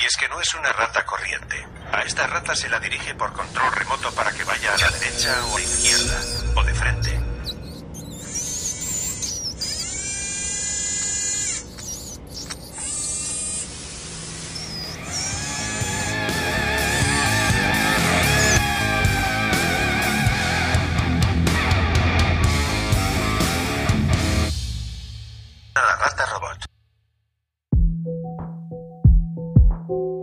[0.00, 1.66] Y es que no es una rata corriente.
[1.92, 5.44] A esta rata se la dirige por control remoto para que vaya a la derecha
[5.46, 6.20] o a la izquierda,
[6.56, 7.31] o de frente.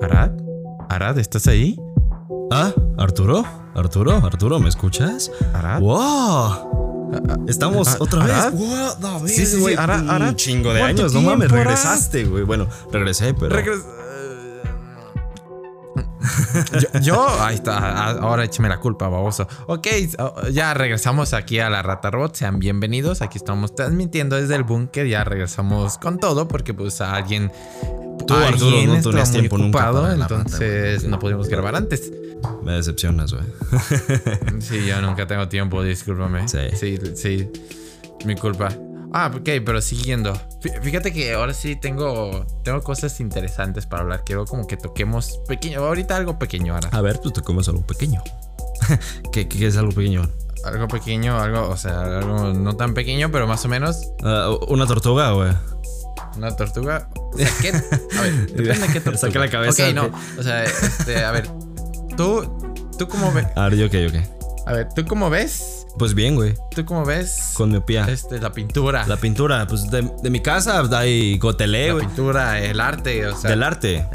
[0.10, 0.32] Arad,
[0.90, 1.80] Arad, ¿estás ahí?
[2.52, 3.44] Ah, Arturo,
[3.76, 5.32] Arturo, Arturo, ¿me escuchas?
[5.54, 5.82] Arad.
[5.82, 7.46] ¡Wow!
[7.48, 8.36] Estamos Ah, otra vez.
[8.36, 8.54] Arad.
[9.26, 10.36] Sí, sí, sí, güey, Arad, un Arad.
[10.36, 11.64] chingo de ¿Cuánto años, no mames, Arad?
[11.64, 12.44] regresaste, güey.
[12.44, 13.56] Bueno, regresé, pero.
[13.56, 13.84] Regres-
[16.94, 19.48] yo, yo- ahí está, ahora écheme la culpa, baboso.
[19.68, 19.88] Ok,
[20.52, 22.36] ya regresamos aquí a la Rata Robot.
[22.36, 23.22] Sean bienvenidos.
[23.22, 25.08] Aquí estamos transmitiendo desde el búnker.
[25.08, 27.52] Ya regresamos con todo porque pues a alguien.
[28.30, 32.12] Tú, Arturo, no tenías tiempo nunca ocupado, rata, entonces no pudimos grabar antes.
[32.64, 33.44] Me decepcionas, güey.
[34.62, 36.48] Sí, yo nunca tengo tiempo, discúlpame.
[36.48, 36.60] Sí.
[36.76, 37.50] Sí, sí.
[38.26, 38.70] Mi culpa.
[39.14, 40.34] Ah, ok, pero siguiendo.
[40.62, 44.24] Fí- Fíjate que ahora sí tengo, tengo cosas interesantes para hablar.
[44.26, 45.80] Quiero como que toquemos pequeño.
[45.84, 46.90] Ahorita algo pequeño ahora.
[46.92, 48.22] A ver, pues comes algo pequeño.
[49.34, 50.30] ¿Qué, qué es algo pequeño?
[50.66, 53.98] Algo pequeño, algo, o sea, algo no tan pequeño, pero más o menos.
[54.24, 55.54] Ah, ¿Una tortuga, güey?
[56.38, 57.10] Una tortuga.
[57.16, 57.70] O sea, ¿qué?
[57.70, 59.18] A ver, depende de qué tortuga.
[59.18, 60.04] Saca la cabeza, Ok, no.
[60.06, 60.16] ok.
[60.40, 61.50] O sea, este, a ver.
[62.18, 63.48] Tú, tú cómo ves.
[63.56, 64.24] A ver, yo qué, yo qué.
[64.66, 65.76] A ver, tú cómo ves.
[65.98, 66.54] Pues bien, güey.
[66.72, 67.52] Tú cómo ves.
[67.56, 68.06] Con miopía.
[68.08, 69.06] Este, la pintura.
[69.08, 72.06] La pintura, pues de, de mi casa hay gotelé, la güey.
[72.06, 73.50] pintura, el arte, o sea.
[73.50, 74.06] Del arte.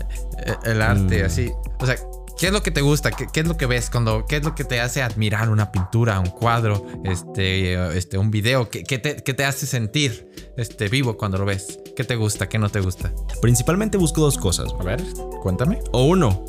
[0.46, 1.26] Eh, El arte, Mm.
[1.26, 1.52] así.
[1.80, 1.96] O sea,
[2.38, 3.10] ¿qué es lo que te gusta?
[3.10, 5.72] ¿Qué, qué es lo que ves cuando, qué es lo que te hace admirar una
[5.72, 8.68] pintura, un cuadro, este, este, un video?
[8.68, 11.78] ¿Qué, qué te, qué te hace sentir, este, vivo cuando lo ves?
[11.96, 12.48] ¿Qué te gusta?
[12.48, 13.12] ¿Qué no te gusta?
[13.41, 14.72] Principalmente busco dos cosas.
[14.78, 15.02] A ver,
[15.42, 15.80] cuéntame.
[15.92, 16.44] O uno,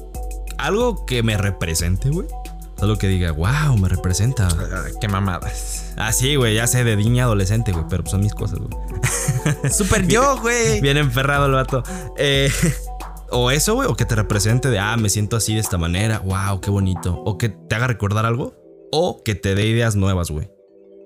[0.58, 2.28] algo que me represente, güey.
[2.82, 4.48] Algo que diga, wow, me representa.
[4.50, 5.94] Ah, Qué mamadas.
[5.96, 9.72] Ah, sí, güey, ya sé, de niña adolescente, güey, pero son mis cosas, güey.
[9.72, 10.82] Super yo, güey.
[10.82, 11.84] Bien enferrado el vato.
[12.18, 12.52] Eh,
[13.36, 16.20] o eso, güey, o que te represente de, ah, me siento así de esta manera,
[16.20, 17.22] wow, qué bonito.
[17.26, 18.56] O que te haga recordar algo,
[18.92, 20.50] o que te dé ideas nuevas, güey.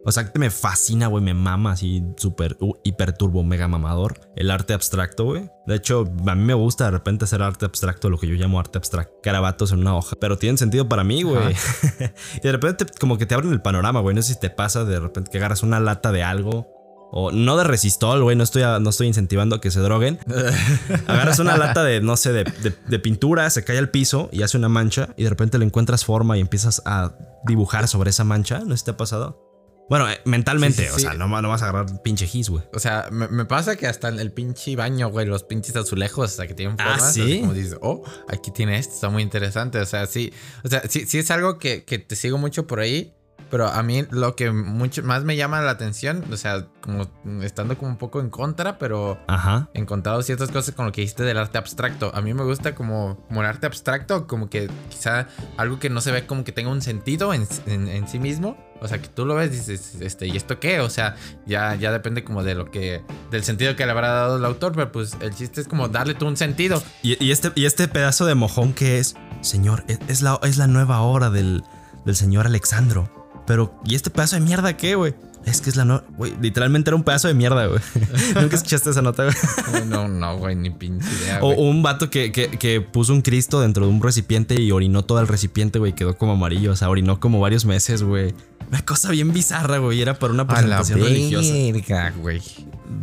[0.06, 4.22] O sea, que me fascina, güey, me mama así súper, uh, hiper turbo, mega mamador.
[4.36, 5.50] El arte abstracto, güey.
[5.68, 8.60] De hecho, a mí me gusta de repente hacer arte abstracto, lo que yo llamo
[8.60, 9.20] arte abstracto.
[9.22, 10.16] Carabatos en una hoja.
[10.20, 11.54] Pero tienen sentido para mí, güey.
[12.38, 14.16] y de repente como que te abren el panorama, güey.
[14.16, 16.79] No sé si te pasa de repente que agarras una lata de algo.
[17.12, 18.36] O no de resistol, güey.
[18.36, 20.20] No estoy, no estoy incentivando a que se droguen.
[21.08, 24.44] Agarras una lata de, no sé, de, de- de pintura, se cae al piso y
[24.44, 25.10] hace una mancha.
[25.18, 27.16] Y de repente le encuentras forma y empiezas a
[27.46, 28.60] dibujar sobre esa mancha.
[28.60, 29.46] ¿No sé si te ha pasado?
[29.90, 32.64] Bueno, eh, mentalmente, Sí, sí, o sea, no, vas a agarrar pinche gis, güey.
[32.74, 36.30] O sea, me, me pasa que hasta en el pinche baño, güey, los pinches azulejos,
[36.30, 37.18] sea, que tienen Ah, formas.
[37.42, 39.80] como dices, oh, aquí tiene esto, está muy interesante.
[39.80, 40.32] O sea, sí,
[40.64, 43.16] o sea, sí, sí es algo que, que te sigo mucho por ahí.
[43.50, 47.08] Pero a mí lo que mucho más me llama la atención, o sea, como
[47.44, 49.70] estando como un poco en contra, pero Ajá.
[49.74, 52.12] encontrado ciertas cosas con lo que dijiste del arte abstracto.
[52.14, 55.28] A mí me gusta como, como el arte abstracto, como que quizá
[55.58, 58.56] algo que no se ve como que tenga un sentido en, en- en sí mismo.
[58.82, 60.80] O sea, que tú lo ves y dices, este, ¿y esto qué?
[60.80, 64.38] O sea, ya, ya depende como de lo que, del sentido que le habrá dado
[64.38, 66.82] el autor, pero pues el chiste es como darle tú un sentido.
[67.04, 70.58] Y, y este, y este pedazo de mojón que es, señor, es, es la, es
[70.58, 71.64] la nueva obra del,
[72.06, 73.19] del señor Alexandro.
[73.50, 75.16] Pero, ¿y este pedazo de mierda qué, güey?
[75.44, 76.04] Es que es la nueva.
[76.18, 77.80] Güey, literalmente era un pedazo de mierda, güey.
[78.40, 79.86] Nunca escuchaste esa nota, güey.
[79.88, 81.40] No, no, güey, ni pinche idea.
[81.42, 81.58] O güey.
[81.58, 85.04] o un vato que, que- que puso un Cristo dentro de un recipiente y orinó
[85.04, 85.94] todo el recipiente, güey.
[85.94, 86.74] Quedó como amarillo.
[86.74, 88.36] O sea, orinó como varios meses, güey.
[88.70, 90.00] Una cosa bien bizarra, güey.
[90.00, 91.54] Era para una A la presentación religiosa.
[91.54, 92.42] verga, güey.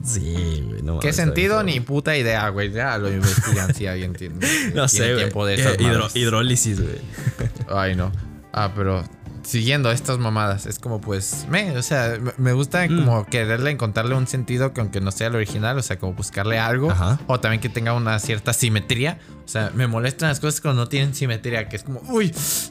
[0.04, 0.82] Sí, güey.
[0.82, 1.64] No ¿Qué sentido?
[1.64, 2.70] Ni puta idea, güey.
[2.70, 4.36] Ya lo investigan si alguien tiene,
[4.76, 5.24] No sé, güey.
[5.58, 6.98] Eh, hidro- hidrólisis, güey.
[7.68, 8.12] Ay, no.
[8.52, 9.02] Ah, pero
[9.46, 12.96] siguiendo estas mamadas, es como pues, me, o sea, me- gusta Mm.
[13.04, 16.58] como quererle encontrarle un sentido que aunque no sea el original, o sea, como buscarle
[16.58, 17.20] algo, Ajá.
[17.28, 19.18] o también que tenga una cierta simetría.
[19.44, 22.26] O sea, me molestan las cosas cuando no tienen simetría, que es como, uy,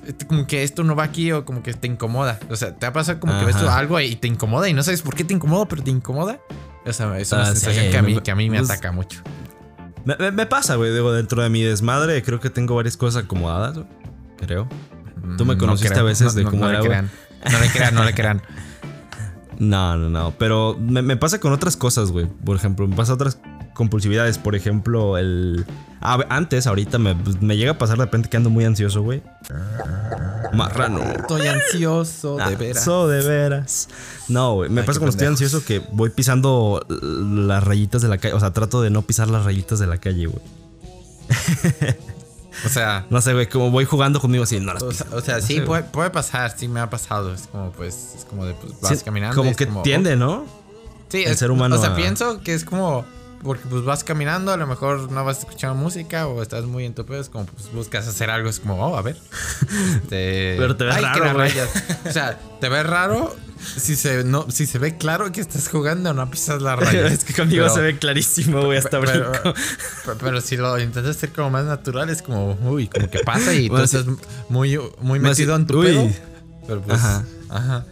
[0.05, 2.39] este, como que esto no va aquí o como que te incomoda.
[2.49, 5.01] O sea, te ha pasado como que ves algo y te incomoda y no sabes
[5.01, 6.39] por qué te incomoda, pero te incomoda.
[6.85, 8.57] O sea, es una Ah, sensación sí, que, a mí, me- que a mí me
[8.59, 9.21] pues- ataca mucho.
[10.03, 10.93] Me, me- pasa, güey.
[10.93, 13.79] Digo, dentro de mi desmadre, creo que tengo varias cosas acomodadas.
[14.37, 14.67] Creo.
[15.37, 16.01] Tú me Mm, conociste creo.
[16.01, 17.11] a veces de No- cómo no era, le crean.
[17.51, 18.41] No le crean, no le crean.
[19.59, 20.33] No, no, no.
[20.37, 22.25] Pero me, me pasa con otras cosas, güey.
[22.43, 23.37] Por ejemplo, me pasa otras
[23.73, 24.37] compulsividades.
[24.37, 25.65] Por ejemplo, el.
[26.01, 29.21] ah, antes, ahorita me, me llega a pasar de repente que ando muy ansioso, güey.
[30.53, 31.01] Marrano.
[31.03, 32.77] Estoy ansioso, de veras.
[32.77, 33.89] Ansioso, de veras.
[34.27, 34.69] No, güey.
[34.69, 38.33] Me Ay, pasa cuando estoy ansioso que voy pisando las rayitas de la calle.
[38.33, 40.43] O sea, trato de no pisar las rayitas de la calle, güey.
[42.65, 45.21] O sea, No sé, güey, como voy jugando conmigo así, no las o sea, o
[45.21, 47.33] sea, sí, sé, puede, puede pasar, sí me ha pasado.
[47.33, 49.35] Es como, pues, es como de, pues, vas Sí, caminando.
[49.35, 50.45] Como que como, tiende, ¿no?
[51.09, 53.05] Sí, el es- ser humano O sea, a- pienso que es como.
[53.45, 56.95] Porque pues vas caminando, a lo mejor no vas escuchando música o estás muy en
[56.95, 59.15] tu pedo, es como pues buscas hacer algo, es como, oh, a ver.
[59.95, 61.43] Este, Pero te ves ay, raro.
[62.07, 63.35] O sea, te ves raro
[63.77, 67.11] si se, no, si se ve claro que estás jugando, no pisas las rayas.
[67.13, 71.15] es que conmigo Pero- se ve clarísimo, güey, hasta pero, pero- pero si lo intentas
[71.15, 74.13] hacer como más natural, es como, uy, como que pasa y Bueno, tú estás
[74.49, 75.85] muy, muy metido si- en tu uy.
[75.85, 76.09] pedo.
[76.67, 77.23] Pero pues, Ajá.
[77.49, 77.85] ajá.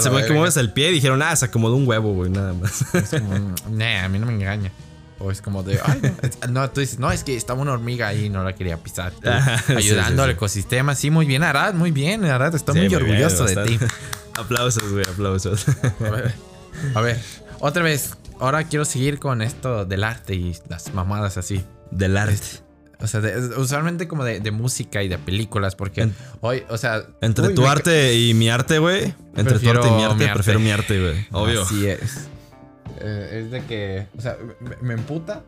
[0.00, 2.52] Se ve que mueves el pie y dijeron, ah, se acomodó un huevo, güey, nada
[2.54, 2.82] más.
[2.94, 4.70] Es como, nah, a mí no me engaña.
[5.18, 7.72] O es como de, ay, no, Es- no, tú dices, no, es que estaba una
[7.72, 9.12] hormiga ahí y no la quería pisar.
[9.12, 10.94] Tú, Ajá, sí, ayudando sí, al ecosistema.
[10.94, 12.54] Sí, muy bien, Arad, muy bien, Arad.
[12.54, 13.78] Estoy muy, bien, orgulloso de ti.
[14.34, 15.66] aplausos, güey, aplausos.
[15.68, 16.34] A ver,
[16.94, 17.20] a ver,
[17.60, 18.14] otra vez.
[18.40, 21.64] Ahora quiero seguir con esto del arte y las mamadas así.
[21.92, 22.60] Del arte.
[23.02, 26.78] O sea, de- usualmente como de, de música y de películas, porque En- hoy, o
[26.78, 27.02] sea...
[27.20, 29.14] Entre uy, tu arte y mi arte, güey.
[29.36, 30.34] Entre tu arte y mi arte, mi arte.
[30.34, 31.26] prefiero mi arte, güey.
[31.32, 31.62] Obvio.
[31.62, 32.28] Así es.
[33.00, 35.42] Eh, es de que, o sea, me, me emputa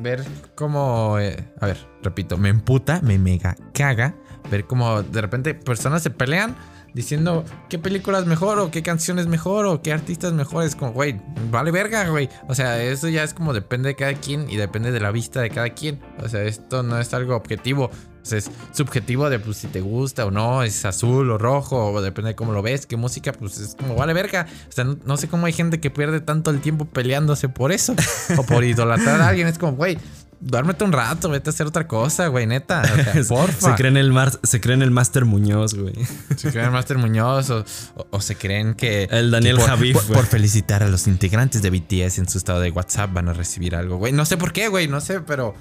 [0.00, 4.14] ver cómo, eh, a ver, repito, me emputa, me mega caga
[4.50, 6.56] ver cómo de repente personas se pelean
[6.94, 10.64] diciendo qué película es mejor o qué canción es mejor o qué artista es mejor.
[10.64, 11.20] Es como, güey,
[11.50, 12.28] vale verga, güey.
[12.48, 15.40] O sea, eso ya es como depende de cada quien y depende de la vista
[15.40, 16.00] de cada quien.
[16.22, 17.90] O sea, esto no es algo objetivo.
[18.22, 21.92] O sea, es subjetivo de pues si te gusta o no, es azul o rojo,
[21.92, 24.46] o depende de cómo lo ves, qué música, pues es como vale verga.
[24.68, 27.72] O sea, no, no sé cómo hay gente que pierde tanto el tiempo peleándose por
[27.72, 27.94] eso
[28.36, 29.48] o por idolatrar a alguien.
[29.48, 29.96] Es como, güey,
[30.40, 32.82] duérmete un rato, vete a hacer otra cosa, güey, neta.
[32.82, 33.70] O sea, porfa.
[33.70, 35.94] Se creen el mar, se creen el Master Muñoz, güey.
[36.36, 37.64] Se creen Master Muñoz o,
[37.96, 39.04] o- o se creen que.
[39.10, 42.38] El Daniel que por, Javif, por- por felicitar a los integrantes de BTS en su
[42.38, 44.12] estado de WhatsApp van a recibir algo, güey.
[44.12, 45.54] No sé por qué, güey, no sé, pero.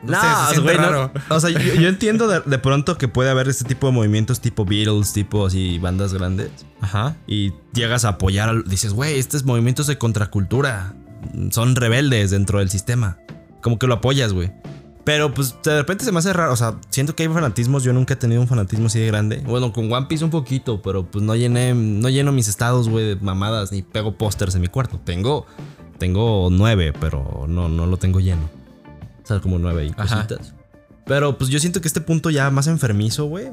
[0.00, 0.82] No, sé, se siente güey, no.
[0.82, 1.12] raro.
[1.28, 4.40] O sea, yo, yo entiendo de, de pronto que puede haber este tipo de movimientos
[4.40, 6.50] tipo Beatles, tipo así bandas grandes.
[6.80, 7.16] Ajá.
[7.26, 10.94] Y llegas a apoyar, al- dices, güey, estos movimientos de contracultura
[11.50, 13.18] son rebeldes dentro del sistema.
[13.62, 14.52] Como que lo apoyas, güey.
[15.04, 17.94] Pero pues de repente se me hace raro, o sea, siento que hay fanatismos, yo
[17.94, 19.38] nunca he tenido un fanatismo así de grande.
[19.38, 23.06] Bueno, con One Piece un poquito, pero pues no llené, no lleno mis estados, güey,
[23.06, 25.00] de mamadas, ni pego pósters en mi cuarto.
[25.02, 25.46] Tengo,
[25.96, 28.50] tengo nueve, pero no, no lo tengo lleno.
[29.24, 30.26] O sea, como nueve y Ajá.
[30.26, 30.52] cositas.
[31.06, 33.48] Pero pues yo siento que este punto ya más enfermizo, güey.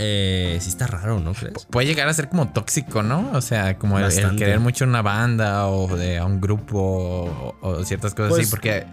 [0.00, 1.66] Eh, sí está raro, ¿no crees?
[1.66, 3.30] Puede llegar a ser como tóxico, ¿no?
[3.32, 7.84] O sea, como el, querer mucho una banda o de a un grupo o, o
[7.84, 8.86] ciertas cosas Pues, así, porque.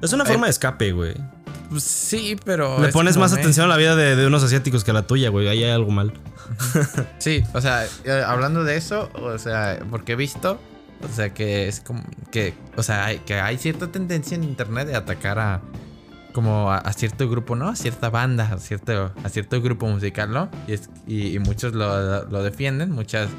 [0.00, 1.14] Es una forma de escape, güey.
[1.70, 2.78] pues, sí, pero.
[2.80, 4.94] Le es pones más me- atención a la vida de, de unos asiáticos que a
[4.94, 5.48] la tuya, güey.
[5.48, 6.12] Ahí hay algo mal.
[7.18, 10.60] Sí, o sea, eh, hablando de eso, o sea, porque he visto,
[11.02, 14.86] o sea, que es como que, o sea, hay, que hay cierta tendencia en internet
[14.86, 15.60] de atacar a
[16.36, 17.70] como a, cierto grupo, ¿no?
[17.70, 20.50] A cierta banda, a cierto, a cierto grupo musical, ¿no?
[20.68, 23.30] Y, es, y, y muchos lo, lo defienden, muchas,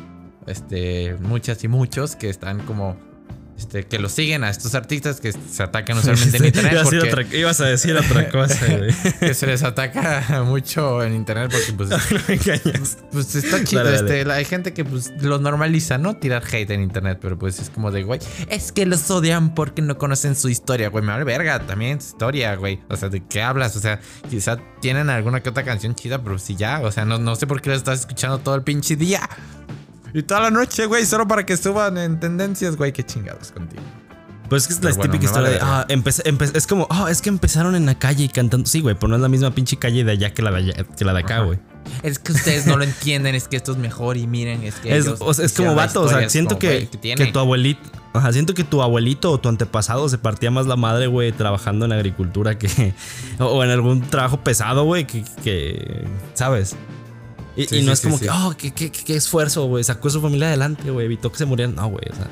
[0.48, 2.98] este, muchas y muchos que están como,
[3.58, 6.74] este, que lo siguen a estos artistas que se atacan usualmente en internet.
[6.74, 8.94] ibas, a decir porque- otra, ibas a decir otra cosa, güey.
[9.20, 12.98] que se les ataca mucho en internet porque pues no engañas.
[13.12, 16.16] pues está chido, Dale, este, la- hay gente que pues lo normaliza, ¿no?
[16.18, 18.20] Tirar hate en internet, pero pues es como de, güey,
[18.50, 22.10] es que los odian porque no conocen su historia, güey, me vale verga, también su
[22.10, 22.80] historia, güey.
[22.90, 23.76] O sea, ¿de qué hablas?
[23.76, 24.00] O sea,
[24.30, 27.48] quizá tienen alguna que otra canción chida, pero si ya, o sea, no, no sé
[27.48, 29.28] por qué lo estás escuchando todo el pinche día.
[30.14, 33.82] Y toda la noche, güey, solo para que suban en tendencias, güey, qué chingados contigo.
[34.50, 37.08] Pues es que es la bueno, típica historia vale de, ah, empecé- es como, ah,
[37.12, 38.66] es que empezaron en la calle y cantando.
[38.66, 40.84] Sí, güey, pero no es la misma pinche calle de allá que la de, allá-
[40.98, 41.60] que la de acá, güey.
[42.02, 44.96] Es que ustedes no lo entienden, es que esto es mejor y miren, es que
[44.98, 47.26] Es, ellos o sea, es como vato, o sea, siento como, que, güey, ¿qué que
[47.32, 47.82] tu abuelito,
[48.14, 51.86] ajá, siento que tu abuelito o tu antepasado se partía más la madre, güey, trabajando
[51.86, 52.94] en agricultura que,
[53.40, 56.76] o, o en algún trabajo pesado, güey, que, que, ¿sabes?
[57.58, 59.84] Y, Sí, y no sí, es como sí, que, oh, qué, qué- qué esfuerzo, güey,
[59.84, 61.76] sacó a su familia adelante, güey, evitó que se murieran.
[61.76, 62.28] No, güey, o sea,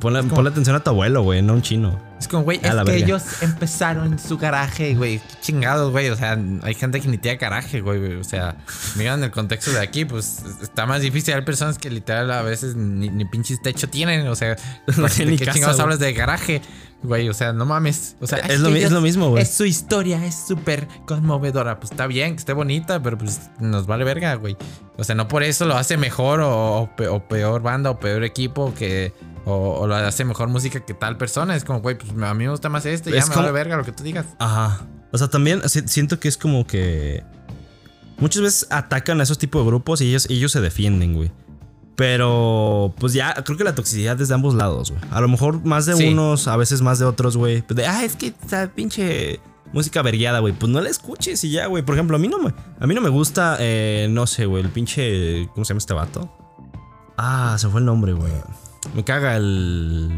[0.00, 1.98] ponle, ponle atención a tu abuelo, güey, no a un chino.
[2.20, 2.92] Es como, güey, es que verga.
[2.94, 5.18] ellos empezaron en su garaje, güey.
[5.18, 6.10] Qué chingados, güey.
[6.10, 8.14] O sea, hay gente que ni tiene garaje, güey.
[8.16, 8.56] O sea,
[8.96, 11.34] miran el contexto de aquí, pues está más difícil.
[11.34, 14.26] Hay personas que literal a veces ni, ni pinches techo tienen.
[14.28, 14.56] O sea,
[14.96, 15.84] No ¿de tienen ni qué casa, chingados güey.
[15.84, 16.62] hablas de garaje?
[17.02, 18.16] Güey, o sea, no mames.
[18.20, 19.42] O sea, Es lo es mismo, güey.
[19.42, 21.80] Es su historia, es súper conmovedora.
[21.80, 24.54] Pues está bien, que esté bonita, pero pues nos vale verga, güey.
[24.98, 26.90] O sea, no por eso lo hace mejor o
[27.28, 29.14] peor banda o peor equipo que.
[29.46, 31.56] O, o lo hace mejor música que tal persona.
[31.56, 33.10] Es como, güey, pues a mí me gusta más este.
[33.10, 34.26] Ya Es me como- vale verga lo que tú digas.
[34.38, 34.86] Ajá.
[35.12, 37.22] O sea, también si- siento que es como que.
[38.18, 41.30] Muchas veces atacan a esos tipos de grupos y ellos, ellos se defienden, güey.
[41.96, 45.02] Pero, pues ya, creo que la toxicidad es de ambos lados, güey.
[45.10, 46.08] A lo mejor más de Sí.
[46.08, 47.62] unos, a veces más de otros, güey.
[47.68, 49.40] De, ah, es que está pinche
[49.72, 51.82] música vergueada, güey, pues no la escuches y ya, güey.
[51.84, 54.62] Por ejemplo, a mí no me, a mí no me gusta, eh, no sé, güey,
[54.64, 56.30] el pinche, ¿cómo se llama este vato?
[57.18, 58.32] Ah, se fue el nombre, güey.
[58.94, 60.10] Me caga el...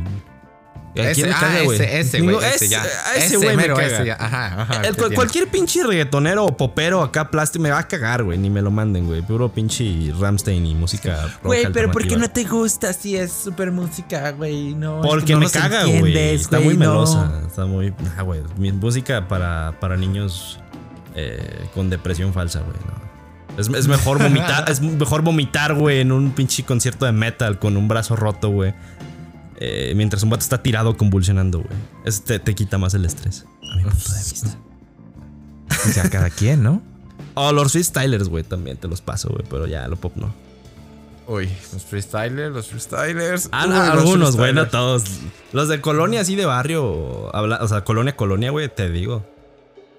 [1.01, 2.85] ¿A quién me ah, caga, ese, ese, güey, ese ya.
[3.17, 3.87] ese güey me caga.
[3.87, 4.17] ese ya.
[4.21, 4.83] Ajá, ajá.
[5.15, 8.37] Cualquier pinche reggaetonero o popero acá plástico me va a cagar, güey.
[8.37, 9.23] Ni me lo manden, güey.
[9.23, 13.33] Puro pinche Ramstein y música rock Güey, pero ¿por qué no te gusta si es
[13.33, 14.75] súper música, güey?
[14.75, 16.17] No, es Porque que no me caga, güey.
[16.17, 16.81] Está muy no.
[16.81, 17.41] melosa.
[17.47, 17.95] Está muy.
[18.19, 18.43] Ah, güey.
[18.73, 20.61] Música para, para niños
[21.15, 22.77] eh, con depresión falsa, güey.
[22.87, 23.03] no.
[23.57, 24.65] Es, es mejor vomitar.
[24.71, 28.75] es mejor vomitar, güey, en un pinche concierto de metal con un brazo roto, güey.
[29.64, 31.71] Eh, mientras un vato está tirado convulsionando, güey.
[32.04, 33.45] Eso te, te quita más el estrés.
[33.73, 34.59] A mi punto de vista.
[35.71, 36.83] O sea, cada quien, ¿no?
[37.35, 39.45] Oh, los freestylers, güey, también te los paso, güey.
[39.49, 40.35] Pero ya, lo pop no.
[41.28, 43.49] Uy, los freestylers, los freestylers.
[43.52, 45.04] Ah, Uy, algunos, güey, no todos.
[45.52, 49.25] Los de colonia así de barrio, habla- o sea, colonia, colonia, güey, te digo.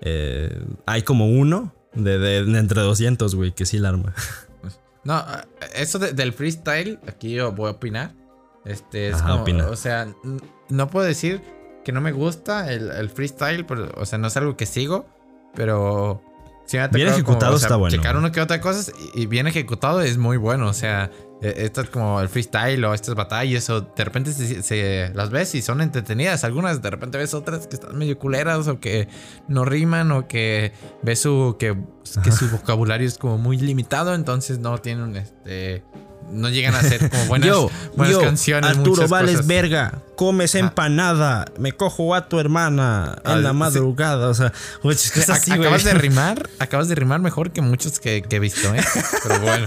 [0.01, 4.13] Eh, hay como uno de, de- de entre 200, güey, que sí la arma.
[5.05, 5.23] No,
[5.75, 8.13] eso de- del freestyle, aquí yo voy a opinar.
[8.65, 9.67] Este es Ajá, como, opina.
[9.67, 10.07] o sea,
[10.69, 11.41] no puedo decir
[11.83, 15.05] que no me gusta el, el freestyle, pero, o sea, no es algo que sigo,
[15.53, 16.21] pero
[16.65, 17.95] sí me Bien ejecutado como, o sea, está bueno.
[17.95, 21.81] Checar uno que otra cosas y, bien ejecutado es muy bueno, o sea, eh, esto
[21.81, 25.61] es como el freestyle o estas batallas o de repente se, se- las ves y
[25.61, 29.09] son entretenidas, algunas de repente ves otras que están medio culeras o que
[29.49, 31.75] no riman o que ves su que,
[32.23, 35.83] que su vocabulario es como muy limitado, entonces no tienen este
[36.31, 38.69] no llegan a ser como buenas, yo, buenas yo, canciones.
[38.71, 39.47] Arturo muchas Vales cosas.
[39.47, 40.59] verga, comes Ah.
[40.59, 43.55] empanada, me cojo a tu hermana Ah, en la sí.
[43.55, 44.53] madrugada, o sea,
[44.83, 48.73] Ac- así, acabas de rimar, acabas de rimar mejor que muchos que, que he visto,
[48.73, 48.83] ¿eh?
[49.23, 49.65] Pero bueno.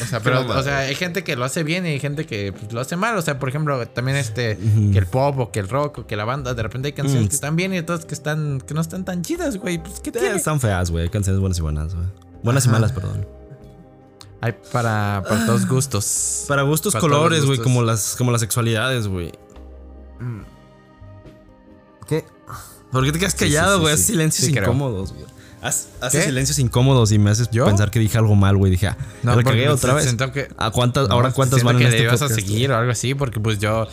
[0.00, 2.52] O sea, pero, o sea, hay gente que lo hace bien y hay gente que
[2.52, 3.16] pues, lo hace mal.
[3.18, 4.56] O sea, por ejemplo, también este,
[4.92, 7.24] que el pop o que el rock o que la banda, de repente hay canciones
[7.24, 7.28] Mm.
[7.28, 9.78] que están bien y otras que están, que no están tan chidas, güey.
[9.82, 10.32] Pues, ¿qué Eh?
[10.36, 12.06] Están feas, güey, hay canciones buenas y buenas, güey.
[12.44, 13.26] Buenas y malas, perdón.
[14.40, 16.44] Hay para, para todos gustos.
[16.46, 17.64] Para gustos Para los colores, güey, gustos.
[17.64, 19.32] como las, como las sexualidades, güey.
[22.06, 22.24] ¿Qué?
[22.90, 23.96] ¿Por qué te quedas Sí, sí, callado, sí, güey?
[23.96, 24.02] sí.
[24.04, 24.64] Silencios Sí, creo.
[24.64, 25.26] incómodos, güey.
[25.62, 27.64] Haz- Haces silencios incómodos y me haces ¿Yo?
[27.64, 28.70] pensar que dije algo mal, güey.
[28.70, 30.14] Dije, ah, No, ¿ya la cagué otra vez.
[30.32, 32.76] que- ¿A cuántas, No, ahora cuántas van en que este le ibas a seguir o
[32.76, 33.88] algo así, porque pues yo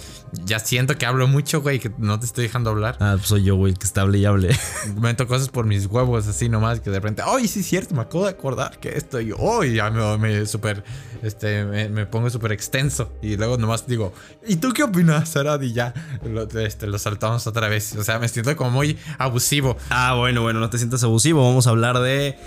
[0.45, 2.97] ya siento que hablo mucho, güey, que no te estoy dejando hablar.
[2.99, 4.55] Ah, pues soy yo, güey, que está hable y hable.
[4.99, 7.95] Meto cosas por mis huevos así nomás que de repente, ¡ay, sí es cierto!
[7.95, 10.83] Me acabo de acordar que esto y hoy ya me, me súper,
[11.23, 14.13] este, me, me pongo súper extenso y luego nomás digo,
[14.47, 15.61] ¿y tú qué opinas, Arad?
[15.61, 15.93] Y ya
[16.23, 17.95] lo, este, lo saltamos otra vez.
[17.95, 19.77] O sea, me siento como muy abusivo.
[19.89, 21.54] Ah, bueno, bueno, no te sientas abusivo.
[21.55, 22.37] Vamos a hablar de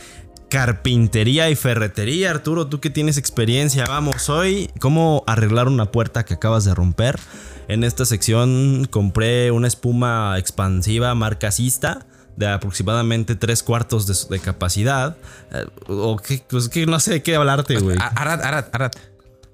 [0.50, 2.30] carpintería y ferretería.
[2.30, 4.68] Arturo, tú que tienes experiencia, vamos hoy.
[4.80, 7.18] ¿Cómo arreglar una puerta que acabas de romper?
[7.68, 12.04] En esta sección compré una espuma expansiva marca Sista
[12.36, 15.16] de aproximadamente tres cuartos de, de capacidad.
[15.52, 17.96] Eh, o que, pues que no sé de qué hablarte, güey.
[17.98, 18.90] A- Arad, Arad, Arad.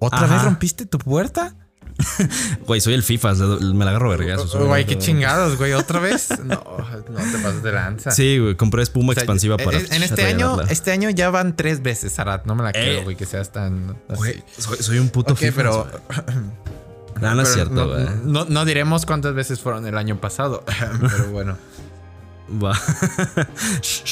[0.00, 0.34] ¿Otra Ajá.
[0.34, 1.54] vez rompiste tu puerta?
[2.67, 4.55] Güey, soy el FIFA, me la agarro vergazos.
[4.57, 5.73] Güey, qué chingados, güey.
[5.73, 6.29] ¿Otra vez?
[6.45, 6.63] No,
[7.09, 8.11] no te pases de lanza.
[8.11, 9.79] Sí, güey, compré espuma O sea, expansiva en- para.
[9.79, 12.43] En este año, este año ya van tres veces, Arad.
[12.45, 13.05] No me la creo, Eh.
[13.05, 13.97] güey, que seas tan.
[14.09, 15.57] Güey, soy, soy un puto Ok, FIFA.
[15.57, 15.87] pero.
[17.21, 18.07] No, no es cierto, güey.
[18.25, 20.65] no, no diremos cuántas veces fueron el año pasado.
[21.01, 21.57] pero bueno.
[22.63, 22.77] Va.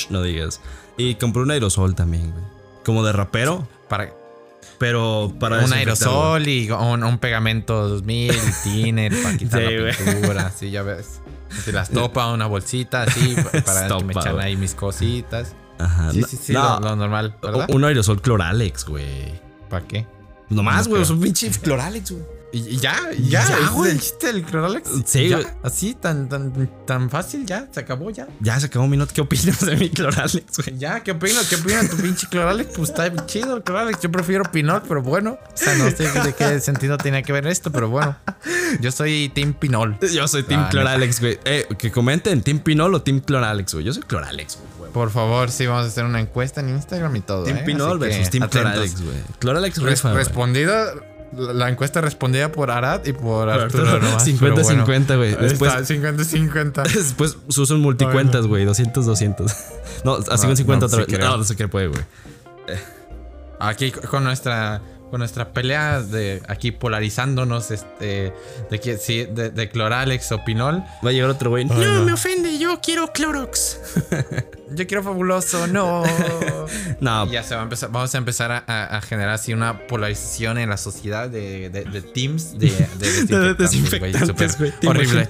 [0.09, 0.61] No digas.
[0.97, 2.45] Y compré un aerosol también, güey.
[2.85, 4.13] Como de rapero, Para
[4.83, 10.13] pero para un aerosol y un, un pegamento 2000, y tiner para quitar Sí, la
[10.13, 10.47] pintura.
[10.49, 11.21] Así ya ves.
[11.65, 15.55] Si las topa, una bolsita así pa- para que me echan ahí mis cositas.
[15.79, 16.11] Ajá.
[16.11, 17.67] Sí, no- sí, sí, no, lo, lo normal, ¿verdad?
[17.71, 19.41] un aerosol Cloralex, güey.
[19.71, 20.05] ¿Para qué?
[20.51, 21.03] Nomás, No güey.
[21.03, 21.19] Es creo.
[21.19, 22.25] un pinche Cloralex, güey.
[22.53, 23.99] Y, y ya, y ya, Ya, güey.
[24.23, 24.91] el Cloralex.
[25.07, 25.41] Sí, Ya.
[25.63, 26.53] Así, tan, tan,
[26.87, 28.29] tan fácil, ya, se acabó ya.
[28.41, 29.13] Ya se acabó un minuto.
[29.15, 30.79] ¿Qué opinas de mi Cloralex, güey?
[30.79, 31.49] Ya, ¿qué opinas?
[31.49, 32.75] ¿Qué opinas tu pinche Cloralex?
[32.77, 34.01] Pues está chido el Cloralex.
[34.03, 35.39] Yo prefiero Pinol, pero bueno.
[35.43, 38.17] O sea, no sé de qué sentido tiene que ver esto, pero bueno.
[38.81, 39.99] Yo soy Team Pinol.
[40.13, 41.39] Yo soy Team Ah, Cloralex, güey.
[41.45, 43.87] Eh, que comenten, ¿Team Pinol o Team Cloralex, güey?
[43.87, 44.93] Yo soy Cloralex, güey.
[44.93, 47.45] Por favor, sí, vamos a hacer una encuesta en Instagram y todo.
[47.45, 47.63] Team ¿eh?
[47.65, 48.71] Pinol versus Team atentos.
[48.73, 49.17] Cloralex, güey.
[49.39, 50.23] Cloralex Res- rifa, güey.
[50.25, 50.93] respondida,
[51.37, 53.85] la la encuesta respondida por Arad y por Arturo.
[53.85, 55.17] Arturo, nomás, 50-50, pero bueno.
[55.17, 55.35] güey.
[55.35, 56.83] Ahí Después- está, 50-50.
[56.95, 58.65] Después usan multicuentas, güey.
[58.65, 59.53] 200, 200.
[60.05, 61.19] No, así No, con 50 no, otra sí vez.
[61.19, 61.31] creo.
[61.31, 62.03] No, no sé qué puede, güey.
[63.61, 64.81] Aquí con nuestra
[65.13, 68.33] con nuestra pelea de aquí polarizándonos este
[68.71, 70.83] de que sí de, de Cloralex o Pinol.
[71.05, 71.67] Va a llegar otro güey.
[71.67, 72.03] No.
[72.03, 73.79] me ofende, yo quiero Clorox.
[74.75, 76.03] Yo quiero fabuloso, no.
[77.01, 79.53] No, Y ya se va a empezar, vamos a empezar a, a- a generar así
[79.53, 84.71] una polarización en la sociedad de, de, de teams de, de desinfectantes, güey, desinfectantes, súper
[84.71, 84.81] güey.
[84.81, 85.29] ¿Te Horrible.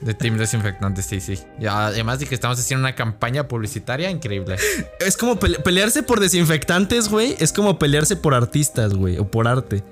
[0.00, 1.38] De Team Desinfectante, sí, sí.
[1.58, 4.56] Y además de que estamos haciendo una campaña publicitaria increíble.
[4.98, 7.36] Es como pele- pelearse por desinfectantes, güey.
[7.38, 9.18] Es como pelearse por artistas, güey.
[9.18, 9.84] O por arte.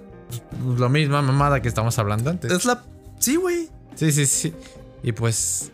[0.79, 2.51] Lo misma mamada que estamos hablando antes.
[2.51, 2.83] Es la.
[3.19, 3.69] Sí, güey.
[3.97, 4.55] Sí, sí, sí.
[5.03, 5.73] Y pues.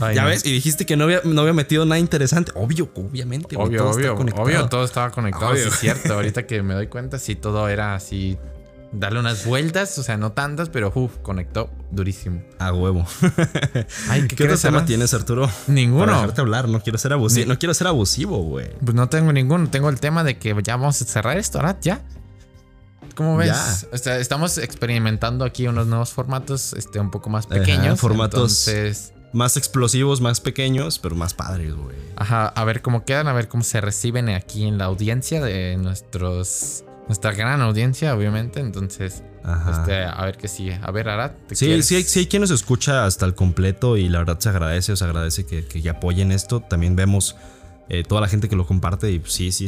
[0.00, 0.28] ay, Ya no.
[0.28, 2.52] ves, y dijiste que no había, no había metido nada interesante.
[2.54, 3.54] Obvio, obviamente.
[3.56, 5.64] Obvio, todo obvio, obvio, todo estaba conectado, Obvio.
[5.64, 6.14] sí es cierto.
[6.14, 8.38] Ahorita que me doy cuenta, sí, todo era así.
[8.90, 12.42] Darle unas vueltas, o sea, no tantas, pero uff, conectó durísimo.
[12.58, 13.04] A huevo.
[14.08, 15.50] Ay, ¿qué, ¿Qué, otro tema tienes, Arturo?
[15.66, 16.06] Ninguno.
[16.06, 17.44] Para dejarte hablar, no quiero ser abusivo.
[17.44, 18.70] Ni- No quiero ser abusivo, güey.
[18.82, 19.68] Pues no tengo ninguno.
[19.68, 21.76] Tengo el tema de que ya vamos a cerrar esto, ¿verdad?
[21.82, 22.00] Ya.
[23.14, 23.48] ¿Cómo ves?
[23.48, 23.88] Ya.
[23.92, 28.00] O sea, estamos experimentando aquí unos nuevos formatos, este, un poco más Ajá, pequeños.
[28.00, 31.96] formatos- Entonces, Más explosivos, más pequeños, pero más padres, güey.
[32.16, 35.76] ajá, a ver cómo quedan, a ver cómo se reciben aquí en la audiencia de
[35.76, 38.60] nuestros, nuestra gran audiencia, obviamente.
[38.60, 39.22] Entonces,
[39.70, 40.78] este, a ver qué sigue.
[40.82, 41.86] A ver, Arad, ¿te Sí, quieres?
[41.86, 44.92] sí, hay- sí hay quien nos escucha hasta el completo y la verdad se agradece,
[44.92, 46.60] os agradece que, que apoyen esto.
[46.60, 47.34] También vemos
[47.88, 49.66] eh, toda la gente que lo comparte y sí, sí.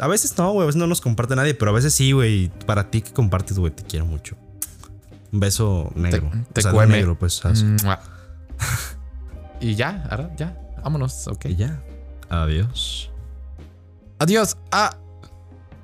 [0.00, 2.50] A veces no, güey, a veces no nos comparte nadie, pero a veces sí, güey.
[2.66, 4.36] Para ti que compartes, güey, te quiero mucho.
[5.30, 6.30] Un beso negro.
[6.54, 7.42] te o sea, negro, pues.
[7.84, 8.00] Mua.
[9.60, 10.56] y ya, Arad, ya.
[10.82, 11.44] Vámonos, ok.
[11.46, 11.82] Y ya.
[12.30, 13.10] Adiós.
[14.18, 14.56] Adiós.
[14.72, 14.96] Ah.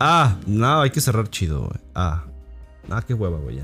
[0.01, 1.81] Ah, no, hay que cerrar chido, güey.
[1.95, 2.25] Ah.
[2.91, 3.61] Ah, qué hueva, güey.